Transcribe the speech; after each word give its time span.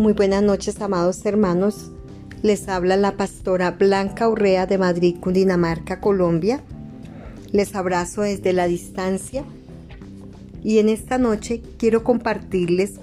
Muy 0.00 0.14
buenas 0.14 0.42
noches, 0.42 0.80
amados 0.80 1.26
hermanos. 1.26 1.90
Les 2.42 2.70
habla 2.70 2.96
la 2.96 3.18
pastora 3.18 3.72
Blanca 3.72 4.30
Urrea 4.30 4.64
de 4.64 4.78
Madrid, 4.78 5.18
Cundinamarca, 5.20 6.00
Colombia. 6.00 6.62
Les 7.52 7.74
abrazo 7.74 8.22
desde 8.22 8.54
la 8.54 8.66
distancia 8.66 9.44
y 10.64 10.78
en 10.78 10.88
esta 10.88 11.18
noche 11.18 11.60
quiero 11.76 12.02
compartirles 12.02 12.94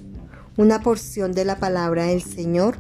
una 0.57 0.81
porción 0.81 1.33
de 1.33 1.45
la 1.45 1.59
palabra 1.59 2.05
del 2.05 2.23
Señor. 2.23 2.77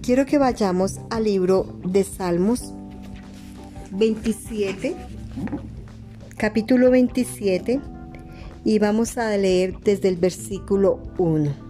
Quiero 0.00 0.24
que 0.24 0.38
vayamos 0.38 1.00
al 1.10 1.24
libro 1.24 1.80
de 1.84 2.04
Salmos 2.04 2.72
27, 3.90 4.94
capítulo 6.36 6.92
27, 6.92 7.80
y 8.64 8.78
vamos 8.78 9.18
a 9.18 9.36
leer 9.36 9.76
desde 9.80 10.06
el 10.06 10.18
versículo 10.18 11.02
1. 11.18 11.69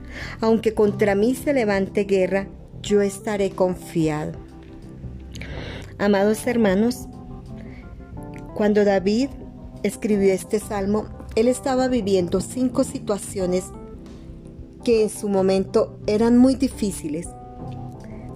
Aunque 0.39 0.73
contra 0.73 1.15
mí 1.15 1.35
se 1.35 1.53
levante 1.53 2.03
guerra, 2.03 2.47
yo 2.81 3.01
estaré 3.01 3.51
confiado. 3.51 4.33
Amados 5.97 6.47
hermanos, 6.47 7.07
cuando 8.55 8.83
David 8.83 9.29
escribió 9.83 10.33
este 10.33 10.59
salmo, 10.59 11.05
él 11.35 11.47
estaba 11.47 11.87
viviendo 11.87 12.41
cinco 12.41 12.83
situaciones 12.83 13.65
que 14.83 15.03
en 15.03 15.09
su 15.09 15.29
momento 15.29 15.99
eran 16.07 16.37
muy 16.37 16.55
difíciles. 16.55 17.27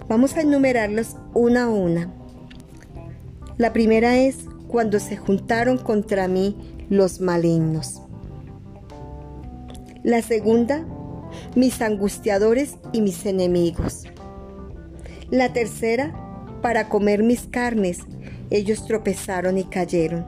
Vamos 0.08 0.36
a 0.36 0.42
enumerarlas 0.42 1.18
una 1.34 1.64
a 1.64 1.70
una. 1.70 2.14
La 3.58 3.74
primera 3.74 4.18
es 4.18 4.46
cuando 4.68 5.00
se 5.00 5.18
juntaron 5.18 5.78
contra 5.78 6.28
mí 6.28 6.56
los 6.90 7.20
malignos. 7.20 8.02
La 10.04 10.22
segunda, 10.22 10.86
mis 11.56 11.82
angustiadores 11.82 12.76
y 12.92 13.02
mis 13.02 13.26
enemigos. 13.26 14.04
La 15.32 15.54
tercera, 15.54 16.14
para 16.62 16.90
comer 16.90 17.24
mis 17.24 17.48
carnes, 17.48 18.00
ellos 18.50 18.86
tropezaron 18.86 19.58
y 19.58 19.64
cayeron. 19.64 20.26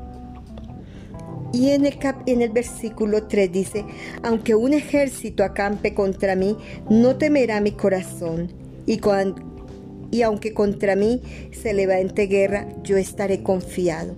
Y 1.54 1.70
en 1.70 1.86
el, 1.86 1.98
en 2.26 2.42
el 2.42 2.50
versículo 2.50 3.28
3 3.28 3.52
dice, 3.52 3.86
aunque 4.22 4.56
un 4.56 4.74
ejército 4.74 5.44
acampe 5.44 5.94
contra 5.94 6.36
mí, 6.36 6.58
no 6.90 7.16
temerá 7.18 7.62
mi 7.62 7.72
corazón. 7.72 8.52
Y, 8.86 9.00
y 10.12 10.22
aunque 10.22 10.54
contra 10.54 10.96
mí 10.96 11.22
se 11.52 11.74
levante 11.74 12.28
guerra, 12.28 12.68
yo 12.84 12.98
estaré 12.98 13.44
confiado. 13.44 14.16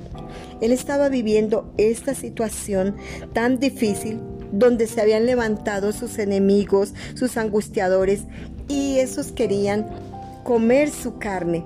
Él 0.62 0.72
estaba 0.72 1.10
viviendo 1.10 1.74
esta 1.78 2.14
situación 2.14 2.96
tan 3.34 3.60
difícil 3.60 4.20
donde 4.52 4.88
se 4.88 5.02
habían 5.02 5.26
levantado 5.26 5.92
sus 5.92 6.18
enemigos, 6.20 6.94
sus 7.16 7.38
angustiadores, 7.38 8.24
y 8.68 9.00
esos 9.00 9.32
querían 9.32 9.88
comer 10.44 10.90
su 10.90 11.18
carne. 11.18 11.64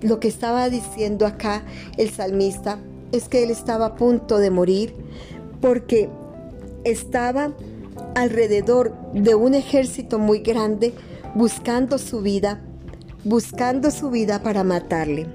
Lo 0.00 0.20
que 0.20 0.28
estaba 0.28 0.68
diciendo 0.68 1.26
acá 1.26 1.62
el 1.96 2.10
salmista 2.10 2.78
es 3.12 3.28
que 3.28 3.42
él 3.42 3.50
estaba 3.50 3.86
a 3.86 3.94
punto 3.96 4.38
de 4.38 4.50
morir 4.50 4.94
porque 5.60 6.08
estaba 6.84 7.52
alrededor 8.14 8.94
de 9.12 9.34
un 9.34 9.54
ejército 9.54 10.18
muy 10.18 10.40
grande 10.40 10.92
buscando 11.34 11.98
su 11.98 12.22
vida, 12.22 12.60
buscando 13.24 13.90
su 13.90 14.10
vida 14.10 14.42
para 14.42 14.64
matarle. 14.64 15.26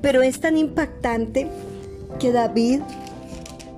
Pero 0.00 0.22
es 0.22 0.40
tan 0.40 0.56
impactante 0.56 1.48
que 2.18 2.32
David 2.32 2.80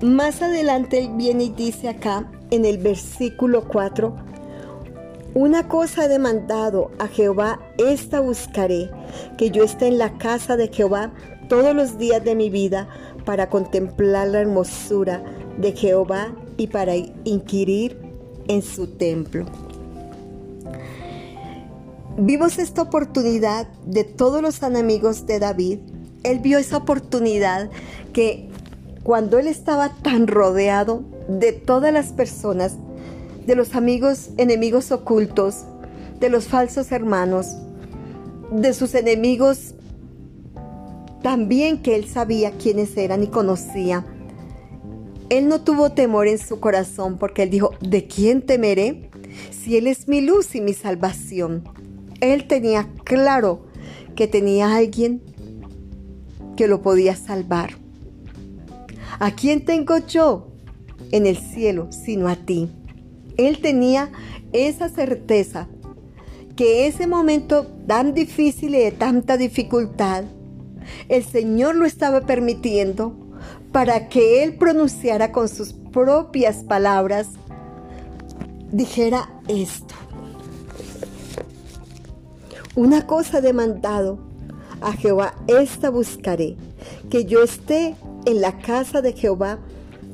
más 0.01 0.41
adelante 0.41 1.09
viene 1.15 1.45
y 1.45 1.49
dice 1.49 1.89
acá 1.89 2.29
en 2.51 2.65
el 2.65 2.77
versículo 2.77 3.67
4, 3.67 4.15
una 5.33 5.67
cosa 5.67 6.05
he 6.05 6.07
demandado 6.07 6.91
a 6.99 7.07
Jehová, 7.07 7.59
esta 7.77 8.19
buscaré, 8.19 8.89
que 9.37 9.51
yo 9.51 9.63
esté 9.63 9.87
en 9.87 9.97
la 9.97 10.17
casa 10.17 10.57
de 10.57 10.67
Jehová 10.67 11.11
todos 11.49 11.75
los 11.75 11.97
días 11.97 12.23
de 12.23 12.35
mi 12.35 12.49
vida 12.49 12.87
para 13.25 13.49
contemplar 13.49 14.27
la 14.29 14.39
hermosura 14.41 15.23
de 15.57 15.73
Jehová 15.73 16.33
y 16.57 16.67
para 16.67 16.95
inquirir 16.95 17.99
en 18.47 18.61
su 18.61 18.87
templo. 18.87 19.45
Vimos 22.17 22.57
esta 22.57 22.81
oportunidad 22.81 23.67
de 23.85 24.03
todos 24.03 24.41
los 24.41 24.63
enemigos 24.63 25.27
de 25.27 25.39
David 25.39 25.79
él 26.23 26.39
vio 26.39 26.57
esa 26.57 26.77
oportunidad 26.77 27.69
que 28.13 28.46
cuando 29.07 29.39
él 29.39 29.47
estaba 29.47 29.87
tan 30.01 30.27
rodeado 30.27 31.05
de 31.29 31.53
todas 31.53 31.93
las 31.93 32.11
personas, 32.11 32.75
de 33.45 33.55
los 33.55 33.73
amigos 33.73 34.31
enemigos 34.35 34.91
ocultos, 34.91 35.63
de 36.19 36.27
los 36.27 36.49
falsos 36.49 36.91
hermanos, 36.91 37.55
de 38.51 38.73
sus 38.73 38.93
enemigos 38.95 39.75
también 41.23 41.81
que 41.81 41.95
él 41.95 42.09
sabía 42.09 42.51
quiénes 42.51 42.97
eran 42.97 43.23
y 43.23 43.27
conocía. 43.27 44.05
Él 45.29 45.47
no 45.47 45.61
tuvo 45.61 45.93
temor 45.93 46.27
en 46.27 46.37
su 46.37 46.59
corazón 46.59 47.17
porque 47.17 47.43
él 47.43 47.49
dijo, 47.49 47.71
¿de 47.79 48.07
quién 48.07 48.41
temeré? 48.41 49.09
Si 49.51 49.77
Él 49.77 49.87
es 49.87 50.09
mi 50.09 50.19
luz 50.19 50.53
y 50.53 50.59
mi 50.59 50.73
salvación. 50.73 51.63
Él 52.19 52.45
tenía 52.45 52.89
claro 53.05 53.67
que 54.17 54.27
tenía 54.27 54.75
alguien 54.75 55.21
que 56.57 56.67
lo 56.67 56.81
podía 56.81 57.15
salvar. 57.15 57.86
¿A 59.19 59.31
quién 59.31 59.65
tengo 59.65 59.97
yo 59.97 60.47
en 61.11 61.25
el 61.25 61.37
cielo 61.37 61.91
sino 61.91 62.27
a 62.27 62.35
ti? 62.35 62.69
Él 63.37 63.59
tenía 63.61 64.11
esa 64.53 64.89
certeza 64.89 65.67
que 66.55 66.87
ese 66.87 67.07
momento 67.07 67.65
tan 67.87 68.13
difícil 68.13 68.75
y 68.75 68.79
de 68.79 68.91
tanta 68.91 69.37
dificultad, 69.37 70.23
el 71.09 71.23
Señor 71.23 71.75
lo 71.75 71.85
estaba 71.85 72.21
permitiendo 72.21 73.15
para 73.71 74.09
que 74.09 74.43
Él 74.43 74.55
pronunciara 74.55 75.31
con 75.31 75.49
sus 75.49 75.73
propias 75.73 76.63
palabras, 76.63 77.27
dijera 78.71 79.29
esto. 79.47 79.93
Una 82.75 83.07
cosa 83.07 83.41
demandado 83.41 84.19
a 84.81 84.93
Jehová, 84.93 85.33
esta 85.47 85.89
buscaré, 85.89 86.55
que 87.09 87.25
yo 87.25 87.43
esté 87.43 87.95
en 88.27 88.41
la 88.41 88.57
casa 88.59 89.01
de 89.01 89.13
Jehová 89.13 89.57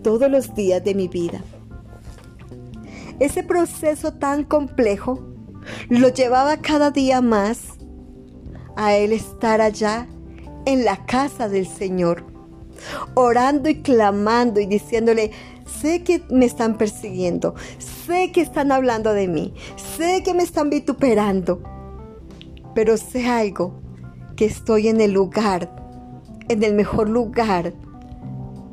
todos 0.04 0.30
los 0.30 0.54
días 0.54 0.84
de 0.84 0.94
mi 0.94 1.08
vida. 1.08 1.42
Ese 3.20 3.42
proceso 3.42 4.14
tan 4.14 4.44
complejo 4.44 5.20
lo 5.90 6.10
llevaba 6.10 6.58
cada 6.58 6.92
día 6.92 7.22
más 7.22 7.60
a 8.76 8.94
él 8.96 9.14
estar 9.14 9.62
allá 9.62 10.08
en 10.66 10.86
la 10.86 11.06
casa 11.08 11.50
del 11.50 11.68
Señor, 11.68 12.24
orando 13.16 13.68
y 13.68 13.82
clamando 13.82 14.60
y 14.60 14.68
diciéndole, 14.68 15.32
sé 15.66 16.04
que 16.04 16.22
me 16.30 16.46
están 16.46 16.78
persiguiendo, 16.78 17.56
sé 18.06 18.32
que 18.32 18.42
están 18.42 18.72
hablando 18.72 19.14
de 19.14 19.28
mí, 19.28 19.56
sé 19.98 20.22
que 20.24 20.36
me 20.36 20.44
están 20.44 20.70
vituperando, 20.70 21.64
pero 22.76 22.96
sé 22.98 23.28
algo, 23.28 23.82
que 24.36 24.46
estoy 24.46 24.88
en 24.88 25.02
el 25.02 25.14
lugar, 25.14 25.76
en 26.48 26.64
el 26.64 26.76
mejor 26.76 27.10
lugar, 27.10 27.74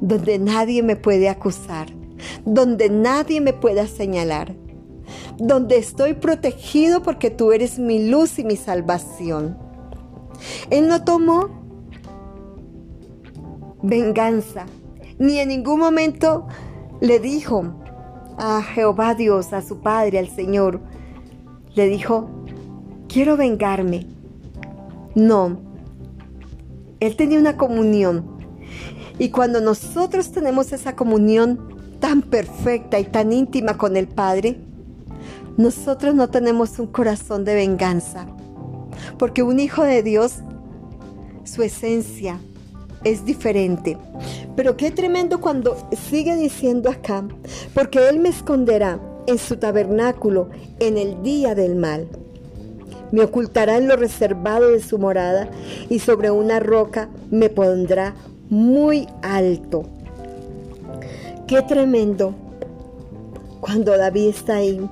donde 0.00 0.38
nadie 0.38 0.82
me 0.82 0.96
puede 0.96 1.28
acusar, 1.28 1.88
donde 2.44 2.88
nadie 2.88 3.40
me 3.40 3.52
pueda 3.52 3.86
señalar, 3.86 4.54
donde 5.38 5.78
estoy 5.78 6.14
protegido 6.14 7.02
porque 7.02 7.30
tú 7.30 7.52
eres 7.52 7.78
mi 7.78 8.08
luz 8.08 8.38
y 8.38 8.44
mi 8.44 8.56
salvación. 8.56 9.58
Él 10.70 10.88
no 10.88 11.04
tomó 11.04 11.48
venganza, 13.82 14.66
ni 15.18 15.38
en 15.38 15.48
ningún 15.48 15.80
momento 15.80 16.46
le 17.00 17.18
dijo 17.18 17.74
a 18.38 18.62
Jehová 18.62 19.14
Dios, 19.14 19.52
a 19.52 19.62
su 19.62 19.80
Padre, 19.80 20.18
al 20.18 20.28
Señor, 20.28 20.80
le 21.74 21.86
dijo, 21.86 22.30
quiero 23.08 23.36
vengarme 23.36 24.06
no. 25.14 25.58
Él 27.00 27.16
tenía 27.16 27.38
una 27.38 27.56
comunión. 27.56 28.38
Y 29.20 29.28
cuando 29.28 29.60
nosotros 29.60 30.32
tenemos 30.32 30.72
esa 30.72 30.96
comunión, 30.96 31.98
tan 32.00 32.22
perfecta 32.22 32.98
y 32.98 33.04
tan 33.04 33.34
íntima 33.34 33.76
con 33.76 33.98
el 33.98 34.08
Padre, 34.08 34.56
nosotros 35.58 36.14
no 36.14 36.30
tenemos 36.30 36.78
un 36.78 36.86
corazón 36.86 37.44
de 37.44 37.54
venganza, 37.54 38.26
porque 39.18 39.42
un 39.42 39.60
hijo 39.60 39.82
de 39.82 40.02
Dios, 40.02 40.36
su 41.44 41.62
esencia 41.62 42.40
es 43.04 43.26
diferente. 43.26 43.98
Pero 44.56 44.78
qué 44.78 44.90
tremendo 44.90 45.38
cuando 45.38 45.76
sigue 46.08 46.34
diciendo 46.36 46.88
acá, 46.88 47.22
porque 47.74 48.08
Él 48.08 48.20
me 48.20 48.30
esconderá 48.30 48.98
en 49.26 49.36
su 49.36 49.58
tabernáculo 49.58 50.48
en 50.78 50.96
el 50.96 51.22
día 51.22 51.54
del 51.54 51.76
mal. 51.76 52.08
Me 53.12 53.22
ocultará 53.22 53.76
en 53.76 53.86
lo 53.86 53.96
reservado 53.96 54.70
de 54.70 54.80
su 54.80 54.98
morada 54.98 55.50
y 55.90 55.98
sobre 55.98 56.30
una 56.30 56.58
roca 56.58 57.10
me 57.30 57.50
pondrá 57.50 58.14
muy 58.50 59.08
alto. 59.22 59.84
Qué 61.46 61.62
tremendo 61.62 62.34
cuando 63.60 63.96
David 63.96 64.28
está 64.28 64.56
ahí 64.56 64.88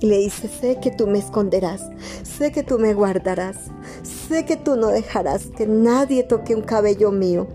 y 0.00 0.06
le 0.06 0.18
dice, 0.18 0.48
sé 0.48 0.78
que 0.80 0.92
tú 0.92 1.08
me 1.08 1.18
esconderás, 1.18 1.90
sé 2.22 2.52
que 2.52 2.62
tú 2.62 2.78
me 2.78 2.94
guardarás, 2.94 3.56
sé 4.02 4.44
que 4.44 4.56
tú 4.56 4.76
no 4.76 4.88
dejarás 4.88 5.46
que 5.46 5.66
nadie 5.66 6.22
toque 6.22 6.54
un 6.54 6.62
cabello 6.62 7.10
mío. 7.10 7.48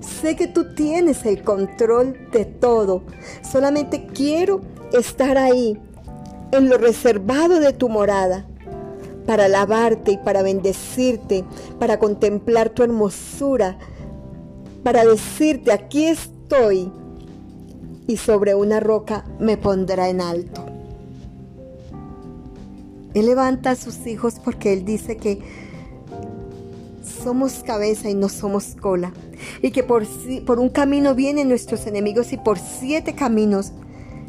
Sé 0.00 0.36
que 0.36 0.46
tú 0.46 0.74
tienes 0.74 1.24
el 1.24 1.42
control 1.42 2.28
de 2.30 2.44
todo. 2.44 3.02
Solamente 3.42 4.06
quiero 4.06 4.60
estar 4.92 5.38
ahí, 5.38 5.78
en 6.52 6.68
lo 6.68 6.78
reservado 6.78 7.58
de 7.60 7.72
tu 7.72 7.88
morada, 7.88 8.46
para 9.26 9.46
alabarte 9.46 10.12
y 10.12 10.18
para 10.18 10.42
bendecirte, 10.42 11.44
para 11.78 11.98
contemplar 11.98 12.70
tu 12.70 12.82
hermosura, 12.82 13.78
para 14.84 15.04
decirte, 15.04 15.72
aquí 15.72 16.04
estoy, 16.04 16.92
y 18.06 18.16
sobre 18.18 18.54
una 18.54 18.80
roca 18.80 19.24
me 19.40 19.56
pondrá 19.56 20.08
en 20.08 20.20
alto. 20.20 20.66
Él 23.14 23.26
levanta 23.26 23.70
a 23.70 23.76
sus 23.76 24.06
hijos 24.06 24.34
porque 24.44 24.72
Él 24.72 24.84
dice 24.84 25.16
que 25.16 25.40
somos 27.02 27.62
cabeza 27.64 28.10
y 28.10 28.14
no 28.14 28.28
somos 28.28 28.74
cola. 28.74 29.12
Y 29.62 29.70
que 29.70 29.82
por, 29.82 30.04
por 30.44 30.58
un 30.58 30.68
camino 30.68 31.14
vienen 31.14 31.48
nuestros 31.48 31.86
enemigos 31.86 32.32
y 32.32 32.36
por 32.36 32.58
siete 32.58 33.14
caminos 33.14 33.72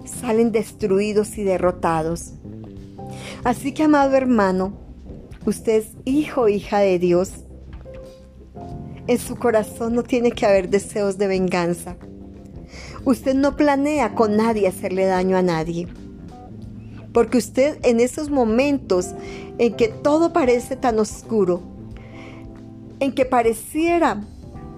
salen 0.06 0.52
destruidos 0.52 1.38
y 1.38 1.44
derrotados. 1.44 2.34
Así 3.44 3.74
que, 3.74 3.84
amado 3.84 4.16
hermano, 4.16 4.74
usted 5.46 5.84
es 5.84 5.88
hijo 6.06 6.48
hija 6.48 6.80
de 6.80 7.00
Dios. 7.00 7.45
En 9.08 9.20
su 9.20 9.36
corazón 9.36 9.94
no 9.94 10.04
tiene 10.04 10.32
que 10.32 10.46
haber 10.46 10.70
deseos 10.70 11.18
de 11.18 11.28
venganza. 11.28 11.96
Usted 13.06 13.36
no 13.36 13.56
planea 13.56 14.16
con 14.16 14.36
nadie 14.36 14.68
hacerle 14.68 15.06
daño 15.06 15.38
a 15.38 15.44
nadie. 15.44 15.88
Porque 17.14 17.38
usted 17.38 17.78
en 17.84 18.00
esos 18.00 18.30
momentos 18.30 19.12
en 19.58 19.76
que 19.76 19.88
todo 19.88 20.34
parece 20.34 20.76
tan 20.76 21.00
oscuro, 21.00 21.62
en 23.00 23.14
que 23.14 23.26
pareciera 23.26 24.22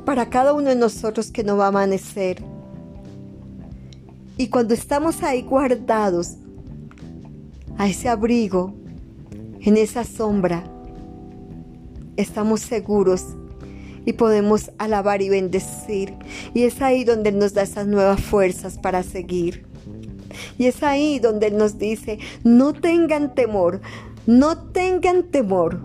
para 0.06 0.30
cada 0.30 0.54
uno 0.54 0.70
de 0.70 0.76
nosotros 0.76 1.32
que 1.32 1.44
no 1.44 1.58
va 1.58 1.66
a 1.66 1.70
amanecer, 1.70 2.44
y 4.38 4.50
cuando 4.50 4.76
estamos 4.76 5.24
ahí 5.24 5.42
guardados, 5.42 6.36
a 7.78 7.88
ese 7.88 8.08
abrigo, 8.08 8.74
en 9.62 9.78
esa 9.78 10.04
sombra, 10.04 10.64
estamos 12.18 12.62
seguros 12.62 13.36
y 14.08 14.14
podemos 14.14 14.72
alabar 14.78 15.22
y 15.22 15.28
bendecir. 15.28 16.14
Y 16.54 16.64
es 16.64 16.82
ahí 16.82 17.04
donde 17.04 17.30
Él 17.30 17.40
nos 17.40 17.54
da 17.54 17.64
esas 17.64 17.88
nuevas 17.88 18.22
fuerzas 18.22 18.78
para 18.78 19.04
seguir. 19.04 19.66
Y 20.58 20.68
es 20.68 20.82
ahí 20.82 21.20
donde 21.20 21.48
Él 21.48 21.58
nos 21.58 21.78
dice, 21.78 22.18
no 22.46 22.72
tengan 22.72 23.36
temor, 23.36 23.82
no 24.26 24.58
tengan 24.70 25.24
temor, 25.24 25.82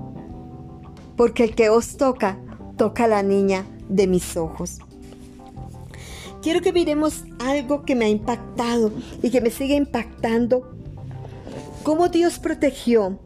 porque 1.16 1.42
el 1.42 1.56
que 1.56 1.68
os 1.68 1.96
toca, 1.96 2.38
toca 2.76 3.04
a 3.04 3.08
la 3.08 3.24
niña 3.24 3.66
de 3.88 4.06
mis 4.06 4.36
ojos. 4.36 4.78
Quiero 6.42 6.60
que 6.60 6.72
miremos 6.72 7.24
algo 7.40 7.82
que 7.82 7.96
me 7.96 8.04
ha 8.04 8.08
impactado 8.08 8.92
y 9.20 9.30
que 9.30 9.40
me 9.40 9.50
sigue 9.50 9.74
impactando. 9.74 10.76
Cómo 11.82 12.08
Dios 12.08 12.38
protegió 12.38 13.18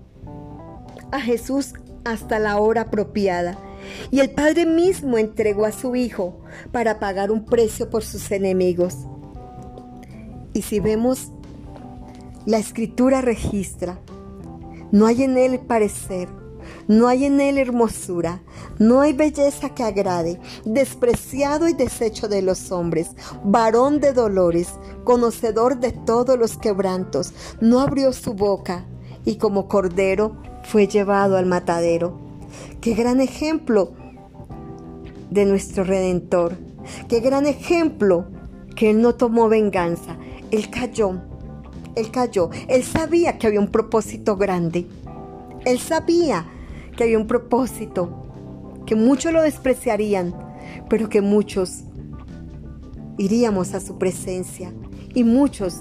a 1.13 1.21
Jesús 1.21 1.75
hasta 2.05 2.39
la 2.39 2.57
hora 2.57 2.83
apropiada. 2.83 3.59
Y 4.11 4.21
el 4.21 4.31
Padre 4.31 4.67
mismo 4.67 5.19
entregó 5.19 5.65
a 5.65 5.73
su 5.73 5.97
Hijo 5.97 6.41
para 6.73 6.99
pagar 6.99 7.31
un 7.31 7.45
precio 7.45 7.91
por 7.91 8.05
sus 8.05 8.31
enemigos. 8.31 8.97
Y 10.53 10.63
si 10.63 10.81
vemos, 10.81 11.33
la 12.47 12.59
escritura 12.59 13.21
registra, 13.21 13.99
no 14.93 15.07
hay 15.07 15.25
en 15.25 15.37
él 15.37 15.61
parecer, 15.61 16.29
no 16.89 17.09
hay 17.09 17.25
en 17.25 17.41
él 17.41 17.59
hermosura, 17.59 18.43
no 18.79 19.01
hay 19.01 19.13
belleza 19.13 19.75
que 19.75 19.83
agrade, 19.83 20.41
despreciado 20.65 21.69
y 21.69 21.75
deshecho 21.75 22.29
de 22.29 22.43
los 22.43 22.71
hombres, 22.71 23.11
varón 23.45 24.01
de 24.01 24.13
dolores, 24.13 24.69
conocedor 25.05 25.79
de 25.79 25.93
todos 25.93 26.39
los 26.39 26.57
quebrantos, 26.57 27.33
no 27.61 27.81
abrió 27.81 28.13
su 28.13 28.35
boca 28.35 28.87
y 29.25 29.37
como 29.37 29.69
cordero 29.69 30.37
fue 30.63 30.87
llevado 30.87 31.37
al 31.37 31.47
matadero. 31.47 32.26
Qué 32.87 32.95
gran 32.95 33.21
ejemplo 33.21 33.95
de 35.29 35.45
nuestro 35.45 35.83
Redentor, 35.83 36.57
qué 37.09 37.19
gran 37.19 37.47
ejemplo 37.47 38.27
que 38.77 38.91
Él 38.91 39.03
no 39.03 39.17
tomó 39.17 39.49
venganza, 39.49 40.17
él 40.53 40.71
cayó, 40.71 41.21
él 41.97 42.13
cayó, 42.13 42.51
él 42.69 42.85
sabía 42.85 43.39
que 43.39 43.49
había 43.49 43.59
un 43.59 43.73
propósito 43.73 44.37
grande, 44.37 44.87
él 45.65 45.81
sabía 45.81 46.47
que 46.97 47.03
había 47.03 47.19
un 47.19 47.27
propósito, 47.27 48.09
que 48.87 48.95
muchos 48.95 49.33
lo 49.33 49.43
despreciarían, 49.43 50.33
pero 50.89 51.09
que 51.09 51.23
muchos 51.23 51.83
iríamos 53.19 53.75
a 53.75 53.81
su 53.81 53.99
presencia 53.99 54.73
y 55.13 55.25
muchos 55.25 55.81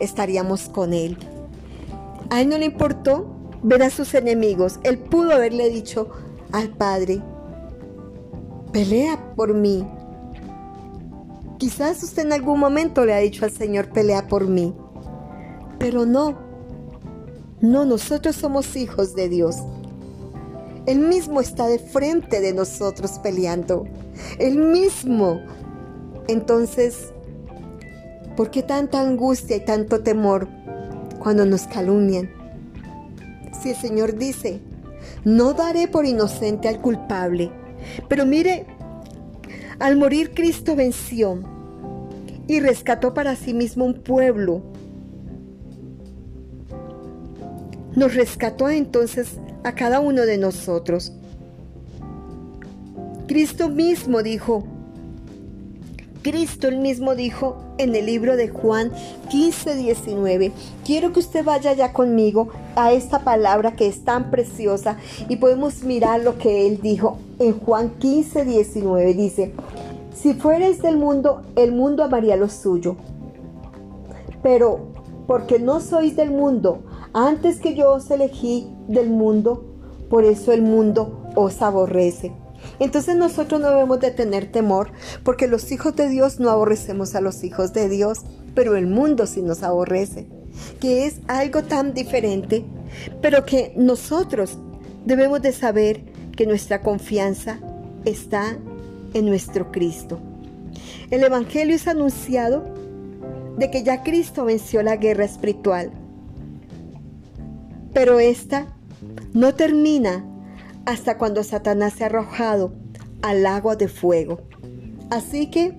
estaríamos 0.00 0.68
con 0.68 0.94
él. 0.94 1.16
A 2.28 2.40
él 2.40 2.48
no 2.48 2.58
le 2.58 2.64
importó 2.64 3.36
ver 3.62 3.84
a 3.84 3.90
sus 3.90 4.14
enemigos, 4.14 4.80
él 4.82 4.98
pudo 4.98 5.32
haberle 5.32 5.70
dicho 5.70 6.10
al 6.52 6.70
Padre, 6.70 7.22
pelea 8.72 9.34
por 9.34 9.54
mí, 9.54 9.86
Quizás 11.60 12.02
usted 12.02 12.24
en 12.24 12.32
algún 12.32 12.58
momento 12.58 13.04
le 13.04 13.12
ha 13.12 13.18
dicho 13.18 13.44
al 13.44 13.50
Señor, 13.50 13.90
pelea 13.90 14.28
por 14.28 14.48
mí. 14.48 14.74
Pero 15.78 16.06
no, 16.06 16.38
no, 17.60 17.84
nosotros 17.84 18.34
somos 18.34 18.76
hijos 18.76 19.14
de 19.14 19.28
Dios. 19.28 19.56
Él 20.86 21.00
mismo 21.00 21.38
está 21.38 21.66
de 21.66 21.78
frente 21.78 22.40
de 22.40 22.54
nosotros 22.54 23.18
peleando. 23.22 23.84
Él 24.38 24.56
mismo. 24.56 25.42
Entonces, 26.28 27.12
¿por 28.38 28.50
qué 28.50 28.62
tanta 28.62 29.02
angustia 29.02 29.56
y 29.56 29.60
tanto 29.60 30.02
temor 30.02 30.48
cuando 31.18 31.44
nos 31.44 31.66
calumnian? 31.66 32.30
Si 33.60 33.68
el 33.68 33.76
Señor 33.76 34.16
dice, 34.16 34.62
no 35.24 35.52
daré 35.52 35.88
por 35.88 36.06
inocente 36.06 36.68
al 36.68 36.80
culpable. 36.80 37.50
Pero 38.08 38.26
mire, 38.26 38.66
al 39.78 39.96
morir 39.96 40.32
Cristo 40.34 40.76
venció 40.76 41.42
y 42.46 42.60
rescató 42.60 43.14
para 43.14 43.36
sí 43.36 43.54
mismo 43.54 43.84
un 43.84 43.94
pueblo. 43.94 44.62
Nos 47.94 48.14
rescató 48.14 48.68
entonces 48.68 49.38
a 49.64 49.74
cada 49.74 50.00
uno 50.00 50.26
de 50.26 50.38
nosotros. 50.38 51.12
Cristo 53.26 53.68
mismo 53.68 54.22
dijo, 54.22 54.64
Cristo 56.22 56.68
el 56.68 56.78
mismo 56.78 57.14
dijo 57.14 57.62
en 57.78 57.94
el 57.94 58.06
libro 58.06 58.36
de 58.36 58.48
Juan 58.48 58.92
15, 59.30 59.76
19, 59.76 60.52
quiero 60.84 61.12
que 61.12 61.20
usted 61.20 61.44
vaya 61.44 61.72
ya 61.72 61.92
conmigo 61.92 62.50
a 62.84 62.92
esta 62.92 63.24
palabra 63.24 63.76
que 63.76 63.86
es 63.86 64.04
tan 64.04 64.30
preciosa 64.30 64.96
y 65.28 65.36
podemos 65.36 65.82
mirar 65.82 66.20
lo 66.20 66.38
que 66.38 66.66
él 66.66 66.80
dijo 66.80 67.18
en 67.38 67.58
Juan 67.58 67.90
15, 67.98 68.44
19. 68.44 69.14
Dice, 69.14 69.52
si 70.14 70.34
fueres 70.34 70.82
del 70.82 70.96
mundo, 70.96 71.42
el 71.56 71.72
mundo 71.72 72.04
amaría 72.04 72.36
lo 72.36 72.48
suyo. 72.48 72.96
Pero 74.42 74.88
porque 75.26 75.58
no 75.58 75.80
sois 75.80 76.16
del 76.16 76.30
mundo, 76.30 76.82
antes 77.12 77.60
que 77.60 77.74
yo 77.74 77.92
os 77.92 78.10
elegí 78.10 78.68
del 78.88 79.10
mundo, 79.10 79.64
por 80.08 80.24
eso 80.24 80.52
el 80.52 80.62
mundo 80.62 81.30
os 81.36 81.62
aborrece. 81.62 82.32
Entonces 82.78 83.16
nosotros 83.16 83.60
no 83.60 83.70
debemos 83.70 84.00
de 84.00 84.10
tener 84.10 84.50
temor, 84.50 84.90
porque 85.24 85.46
los 85.46 85.70
hijos 85.72 85.94
de 85.96 86.08
Dios 86.08 86.40
no 86.40 86.50
aborrecemos 86.50 87.14
a 87.14 87.20
los 87.20 87.44
hijos 87.44 87.72
de 87.72 87.88
Dios, 87.88 88.20
pero 88.54 88.76
el 88.76 88.86
mundo 88.86 89.26
sí 89.26 89.42
nos 89.42 89.62
aborrece, 89.62 90.28
que 90.80 91.06
es 91.06 91.20
algo 91.28 91.62
tan 91.62 91.94
diferente, 91.94 92.64
pero 93.20 93.44
que 93.44 93.72
nosotros 93.76 94.58
debemos 95.04 95.42
de 95.42 95.52
saber 95.52 96.02
que 96.36 96.46
nuestra 96.46 96.82
confianza 96.82 97.58
está 98.04 98.56
en 99.14 99.26
nuestro 99.26 99.70
Cristo. 99.70 100.20
El 101.10 101.24
Evangelio 101.24 101.74
es 101.74 101.88
anunciado 101.88 102.64
de 103.58 103.70
que 103.70 103.82
ya 103.82 104.02
Cristo 104.02 104.44
venció 104.44 104.82
la 104.82 104.96
guerra 104.96 105.24
espiritual. 105.24 105.90
Pero 107.92 108.20
esta 108.20 108.68
no 109.34 109.54
termina 109.54 110.24
hasta 110.86 111.18
cuando 111.18 111.42
Satanás 111.42 111.94
se 111.94 112.04
ha 112.04 112.06
arrojado 112.06 112.72
al 113.22 113.42
lago 113.42 113.76
de 113.76 113.88
fuego. 113.88 114.40
Así 115.10 115.50
que 115.50 115.76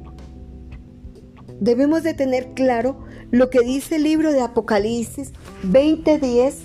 debemos 1.60 2.04
de 2.04 2.14
tener 2.14 2.54
claro 2.54 3.06
lo 3.32 3.50
que 3.50 3.62
dice 3.62 3.96
el 3.96 4.04
libro 4.04 4.32
de 4.32 4.42
Apocalipsis 4.42 5.32
20:10 5.64 6.56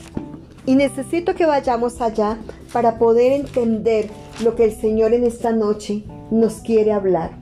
y 0.67 0.75
necesito 0.75 1.37
que 1.37 1.47
vayamos 1.47 2.01
allá 2.01 2.39
para 2.73 2.99
poder 2.99 3.33
entender 3.33 4.11
lo 4.43 4.57
que 4.57 4.65
el 4.65 4.73
Señor 4.73 5.15
en 5.15 5.25
esta 5.25 5.53
noche 5.53 6.03
nos 6.33 6.55
quiere 6.55 6.93
hablar. 6.93 7.39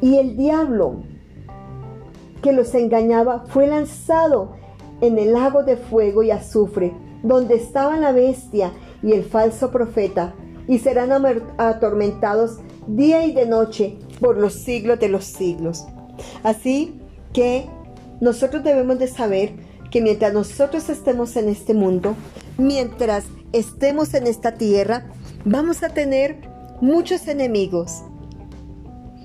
Y 0.00 0.16
el 0.16 0.36
diablo 0.36 1.04
que 2.42 2.52
los 2.52 2.74
engañaba 2.74 3.44
fue 3.46 3.68
lanzado 3.68 4.56
en 5.00 5.18
el 5.18 5.32
lago 5.32 5.62
de 5.62 5.76
fuego 5.76 6.24
y 6.24 6.32
azufre, 6.32 6.92
donde 7.22 7.54
estaba 7.54 7.96
la 7.96 8.10
bestia 8.10 8.72
y 9.04 9.12
el 9.12 9.22
falso 9.22 9.70
profeta, 9.70 10.34
y 10.66 10.80
serán 10.80 11.12
atormentados 11.58 12.58
día 12.88 13.24
y 13.24 13.32
de 13.32 13.46
noche 13.46 13.98
por 14.20 14.36
los 14.36 14.54
siglos 14.54 14.98
de 14.98 15.08
los 15.08 15.24
siglos. 15.24 15.86
Así 16.42 17.00
que 17.32 17.66
nosotros 18.20 18.62
debemos 18.62 18.98
de 18.98 19.08
saber 19.08 19.52
que 19.90 20.00
mientras 20.00 20.32
nosotros 20.32 20.88
estemos 20.88 21.36
en 21.36 21.48
este 21.48 21.74
mundo, 21.74 22.16
mientras 22.56 23.24
estemos 23.52 24.14
en 24.14 24.26
esta 24.26 24.52
tierra, 24.52 25.06
vamos 25.44 25.82
a 25.82 25.90
tener 25.90 26.48
muchos 26.80 27.28
enemigos. 27.28 28.02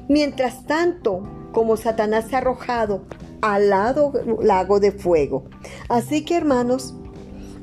Mientras 0.09 0.65
tanto, 0.65 1.23
como 1.51 1.77
Satanás 1.77 2.25
se 2.29 2.35
ha 2.35 2.39
arrojado 2.39 3.03
al 3.41 3.69
lado 3.69 4.13
lago 4.41 4.79
de 4.79 4.91
fuego. 4.91 5.45
Así 5.89 6.25
que 6.25 6.35
hermanos, 6.35 6.95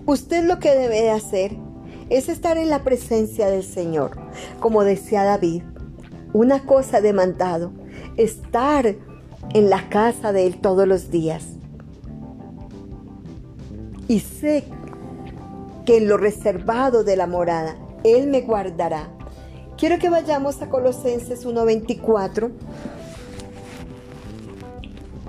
usted 0.06 0.44
lo 0.44 0.58
que 0.58 0.74
debe 0.74 1.10
hacer 1.10 1.56
es 2.10 2.28
estar 2.28 2.58
en 2.58 2.70
la 2.70 2.84
presencia 2.84 3.48
del 3.48 3.64
Señor, 3.64 4.12
como 4.60 4.84
decía 4.84 5.24
David. 5.24 5.62
Una 6.32 6.64
cosa 6.64 7.00
demandado, 7.00 7.72
estar 8.16 8.96
en 9.52 9.70
la 9.70 9.88
casa 9.88 10.32
de 10.32 10.46
Él 10.46 10.60
todos 10.60 10.86
los 10.86 11.10
días. 11.10 11.44
Y 14.08 14.20
sé 14.20 14.64
que 15.84 15.98
en 15.98 16.08
lo 16.08 16.16
reservado 16.16 17.04
de 17.04 17.16
la 17.16 17.26
morada, 17.26 17.76
Él 18.04 18.28
me 18.28 18.42
guardará. 18.42 19.08
Quiero 19.76 19.98
que 19.98 20.08
vayamos 20.08 20.62
a 20.62 20.68
Colosenses 20.68 21.46
1.24 21.46 22.50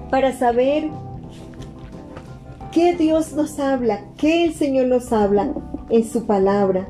para 0.10 0.38
saber 0.38 0.90
qué 2.72 2.96
Dios 2.96 3.34
nos 3.34 3.60
habla, 3.60 4.06
qué 4.18 4.46
el 4.46 4.54
Señor 4.54 4.88
nos 4.88 5.12
habla 5.12 5.54
en 5.90 6.10
su 6.10 6.26
palabra. 6.26 6.88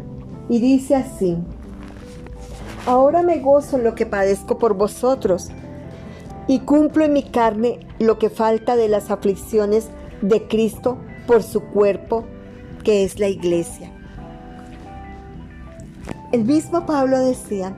Y 0.49 0.59
dice 0.59 0.95
así, 0.95 1.37
ahora 2.85 3.23
me 3.23 3.39
gozo 3.39 3.77
en 3.77 3.83
lo 3.83 3.95
que 3.95 4.05
padezco 4.05 4.57
por 4.57 4.75
vosotros 4.75 5.49
y 6.47 6.59
cumplo 6.59 7.03
en 7.05 7.13
mi 7.13 7.23
carne 7.23 7.79
lo 7.99 8.19
que 8.19 8.29
falta 8.29 8.75
de 8.75 8.87
las 8.87 9.09
aflicciones 9.11 9.89
de 10.21 10.47
Cristo 10.47 10.97
por 11.27 11.43
su 11.43 11.61
cuerpo, 11.61 12.25
que 12.83 13.03
es 13.03 13.19
la 13.19 13.27
iglesia. 13.27 13.91
El 16.31 16.45
mismo 16.45 16.85
Pablo 16.85 17.19
decía 17.19 17.75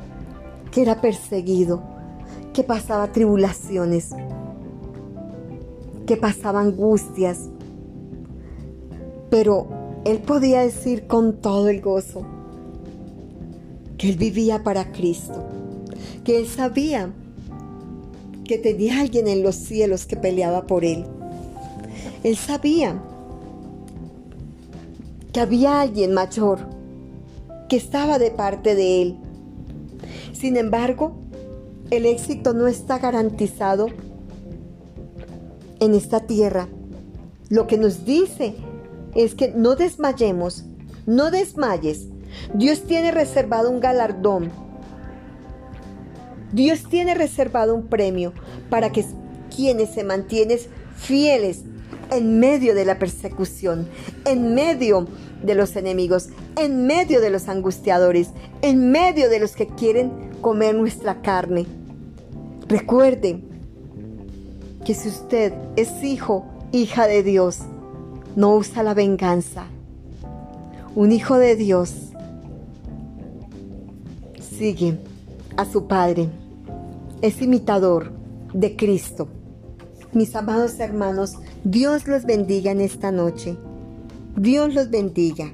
que 0.72 0.82
era 0.82 1.00
perseguido, 1.00 1.84
que 2.54 2.64
pasaba 2.64 3.12
tribulaciones, 3.12 4.10
que 6.06 6.18
pasaba 6.18 6.62
angustias, 6.62 7.50
pero 9.30 9.68
él 10.06 10.20
podía 10.20 10.62
decir 10.62 11.08
con 11.08 11.38
todo 11.38 11.70
el 11.70 11.82
gozo 11.82 12.26
que 13.98 14.10
él 14.10 14.18
vivía 14.18 14.64
para 14.64 14.92
Cristo, 14.92 15.44
que 16.24 16.40
él 16.40 16.48
sabía 16.48 17.14
que 18.48 18.58
tenía 18.58 19.02
alguien 19.02 19.28
en 19.28 19.44
los 19.44 19.56
cielos 19.56 20.06
que 20.06 20.16
peleaba 20.16 20.66
por 20.66 20.84
él. 20.84 21.06
Él 22.24 22.36
sabía 22.36 23.02
que 25.32 25.40
había 25.40 25.82
alguien 25.82 26.14
mayor 26.14 26.60
que 27.70 27.78
estaba 27.78 28.18
de 28.18 28.32
parte 28.32 28.76
de 28.76 29.02
él. 29.02 29.18
Sin 30.34 30.58
embargo, 30.58 31.18
el 31.92 32.06
éxito 32.06 32.54
no 32.54 32.68
está 32.68 33.00
garantizado 33.00 33.88
en 35.80 35.94
esta 35.94 36.22
tierra. 36.22 36.68
Lo 37.50 37.68
que 37.68 37.78
nos 37.78 38.06
dice 38.06 38.56
es 39.16 39.36
que 39.36 39.50
no 39.50 39.76
desmayemos, 39.76 40.66
no 41.06 41.32
desmayes. 41.32 42.08
Dios 42.54 42.84
tiene 42.84 43.12
reservado 43.12 43.70
un 43.70 43.80
galardón 43.80 44.52
Dios 46.52 46.84
tiene 46.90 47.14
reservado 47.14 47.76
un 47.76 47.88
premio 47.88 48.34
para 48.70 48.92
que 48.92 49.06
quienes 49.56 49.90
se 49.90 50.04
mantienen 50.04 50.60
fieles 50.96 51.64
en 52.12 52.40
medio 52.40 52.74
de 52.74 52.86
la 52.86 53.00
persecución, 53.00 53.88
en 54.26 54.54
medio 54.56 55.08
de 55.44 55.56
los 55.56 55.76
enemigos, 55.76 56.30
en 56.58 56.88
medio 56.88 57.22
de 57.22 57.30
los 57.30 57.48
angustiadores, 57.50 58.30
en 58.62 58.92
medio 58.92 59.30
de 59.30 59.40
los 59.40 59.56
que 59.56 59.68
quieren 59.68 60.12
comer 60.42 60.76
nuestra 60.76 61.22
carne. 61.22 61.66
Recuerde 62.68 63.42
que 64.86 64.94
si 64.94 65.10
usted 65.10 65.54
es 65.76 66.04
hijo, 66.04 66.46
hija 66.72 67.08
de 67.08 67.24
Dios, 67.24 67.60
no 68.36 68.56
usa 68.56 68.84
la 68.84 68.94
venganza. 68.94 69.66
Un 70.96 71.12
hijo 71.12 71.38
de 71.38 71.56
Dios 71.56 71.94
sigue 74.58 74.98
a 75.58 75.66
su 75.66 75.88
Padre. 75.88 76.30
Es 77.22 77.42
imitador 77.42 78.12
de 78.54 78.76
Cristo. 78.76 79.28
Mis 80.14 80.36
amados 80.36 80.80
hermanos, 80.80 81.36
Dios 81.64 82.08
los 82.08 82.26
bendiga 82.26 82.72
en 82.72 82.80
esta 82.80 83.12
noche. 83.12 83.58
Dios 84.36 84.74
los 84.74 84.90
bendiga. 84.90 85.52